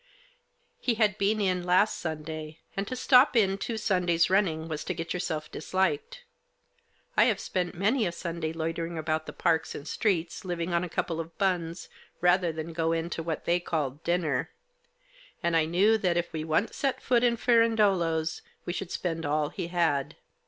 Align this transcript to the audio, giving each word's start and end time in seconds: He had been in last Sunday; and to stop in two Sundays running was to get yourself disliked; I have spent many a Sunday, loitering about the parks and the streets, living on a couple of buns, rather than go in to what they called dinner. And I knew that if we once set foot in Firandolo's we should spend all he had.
He 0.79 0.95
had 0.95 1.19
been 1.19 1.39
in 1.39 1.63
last 1.63 1.95
Sunday; 1.99 2.57
and 2.75 2.87
to 2.87 2.95
stop 2.95 3.35
in 3.35 3.59
two 3.59 3.77
Sundays 3.77 4.31
running 4.31 4.67
was 4.67 4.83
to 4.85 4.95
get 4.95 5.13
yourself 5.13 5.51
disliked; 5.51 6.23
I 7.15 7.25
have 7.25 7.39
spent 7.39 7.75
many 7.75 8.07
a 8.07 8.11
Sunday, 8.11 8.51
loitering 8.51 8.97
about 8.97 9.27
the 9.27 9.31
parks 9.31 9.75
and 9.75 9.83
the 9.83 9.87
streets, 9.87 10.43
living 10.43 10.73
on 10.73 10.83
a 10.83 10.89
couple 10.89 11.19
of 11.19 11.37
buns, 11.37 11.87
rather 12.19 12.51
than 12.51 12.73
go 12.73 12.93
in 12.93 13.11
to 13.11 13.21
what 13.21 13.45
they 13.45 13.59
called 13.59 14.03
dinner. 14.03 14.49
And 15.43 15.55
I 15.55 15.65
knew 15.65 15.99
that 15.99 16.17
if 16.17 16.33
we 16.33 16.43
once 16.43 16.75
set 16.75 16.99
foot 17.03 17.23
in 17.23 17.37
Firandolo's 17.37 18.41
we 18.65 18.73
should 18.73 18.89
spend 18.89 19.23
all 19.23 19.49
he 19.49 19.67
had. 19.67 20.15